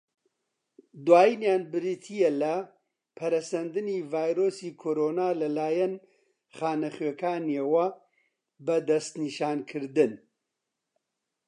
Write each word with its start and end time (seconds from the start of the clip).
دوایینیان 1.05 1.61
بریتییە 1.73 2.29
لە، 2.41 2.55
پەرەسەندنی 3.17 3.97
ڤایرۆسی 4.11 4.75
کۆڕۆنا 4.81 5.29
لەلایەن 5.41 5.93
خانەخوێنەکانییەوە 6.55 7.85
بە 8.65 8.75
دەستنیشانکردن 8.89 10.11
بەڕێوەدەبردێت. 10.21 11.33